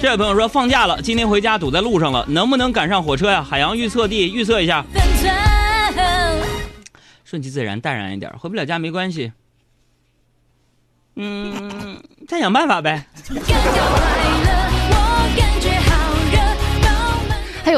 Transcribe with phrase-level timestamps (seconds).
[0.00, 3.42] 这位朋友说放假了，今天回家堵在路上了，能不能赶上火车呀？
[3.42, 4.84] 海洋预测地预测一下，
[7.24, 9.32] 顺其自然，淡然一点，回不了家没关系。
[11.16, 13.08] 嗯，再想办法呗。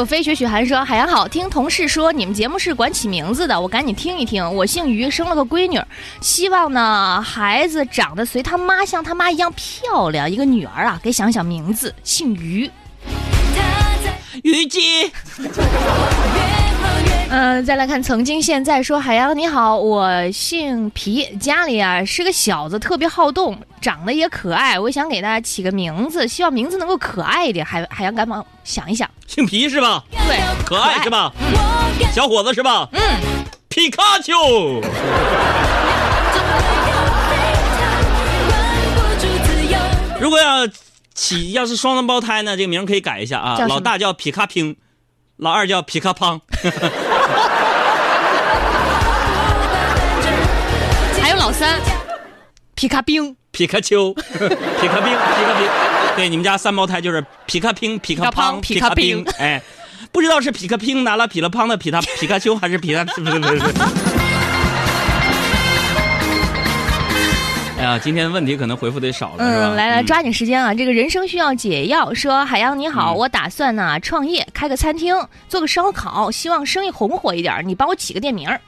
[0.05, 4.55] 飞雪雪寒说：“海洋好，听同事说你们节目是管起名字的，我赶紧听一听。
[4.55, 5.81] 我姓于，生了个闺女，
[6.21, 12.71] 希望呢孩子长得随他妈像他妈一样漂亮，一个女儿啊，给想想名字，姓于。
[14.43, 15.11] 虞姬。
[17.33, 27.65] 嗯，再来看曾经现在说海洋你好，我姓皮，家里啊是个小子，特别好动，长得也可爱，我想给大家起个名字，希望名字能够可爱一点。
[27.65, 30.03] 海海洋赶忙想一想，姓皮是吧？
[30.27, 31.33] 对，可爱是吧？
[32.13, 32.89] 小伙子是吧？
[32.91, 33.01] 嗯，
[33.69, 34.35] 皮卡丘。
[40.21, 40.67] 如果要
[41.15, 44.77] 起要是双胞胎呢，这个名可以改一下啊，老大叫皮卡拼，
[45.37, 46.41] 老二叫皮卡胖。
[51.23, 51.81] 还有老三，
[52.75, 55.69] 皮卡兵、皮卡丘、 皮卡兵、皮卡兵。
[56.17, 59.25] 对，你们家三胞胎就是皮卡兵、皮卡胖、皮卡兵。
[59.39, 59.63] 哎，
[60.13, 63.59] 不知道是皮卡兵拿了皮了胖的皮卡皮卡丘，还是皮卡是不是不是？
[67.81, 69.75] 哎 呀，今天问题可能回复的少了，是吧？
[69.75, 70.75] 来来，抓紧时间啊！
[70.75, 72.13] 这个人生需要解药。
[72.13, 75.17] 说海洋你好，我打算呢创业，开个餐厅，
[75.49, 77.63] 做个烧烤，希望生意红火一点。
[77.67, 78.61] 你帮我起个店名儿。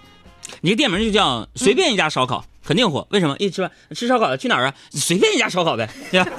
[0.62, 3.06] 你个店名就叫随便一家烧烤，肯定火。
[3.10, 3.36] 为什么？
[3.38, 4.74] 一吃饭吃烧烤去哪儿啊？
[4.92, 6.30] 随便一家烧烤呗，对吧？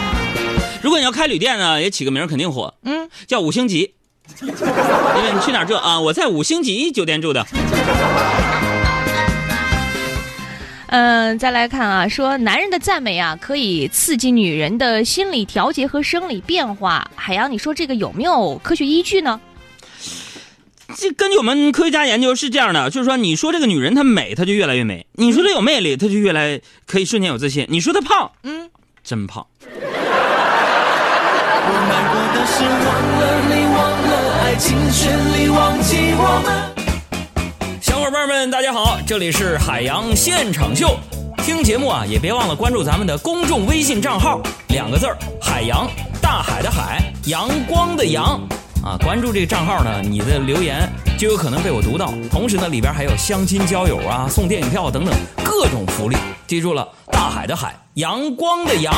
[0.80, 2.72] 如果你要开旅店呢，也起个名肯定火。
[2.84, 3.94] 嗯，叫五星级，
[4.40, 6.00] 因为你去哪儿住啊？
[6.00, 7.46] 我在五星级酒店住的。
[10.92, 17.08] 嗯，再来看啊，说男人的赞美啊，可以刺激女人的心理调节和生理变化。
[17.14, 19.40] 海洋，你说这个有没有科学依据呢？
[20.96, 28.68] 这根据我们科学家研究是这样的，就是说，你说这个女人她美，她就越来越美；你说她有魅力，她就越来可以瞬间有自信；你说她胖，嗯，
[29.04, 29.46] 真胖。
[32.46, 32.66] 小
[36.16, 36.79] 伙
[38.20, 40.94] 伴们，大家好，这里是海洋现场秀。
[41.38, 44.38] 听节目啊，也别忘了关注咱们的公众微信账号，
[44.68, 45.88] 两个字儿：海洋，
[46.20, 48.38] 大海的海，阳光的阳。
[48.84, 50.86] 啊，关注这个账号呢，你的留言
[51.18, 52.12] 就有可能被我读到。
[52.30, 56.16] 同时呢，里边还有相亲交友啊、送电影票等等各种福利。
[56.46, 58.94] 记住了，大海的海，阳光的阳。